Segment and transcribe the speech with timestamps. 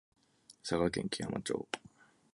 [0.63, 1.67] 佐賀県基山町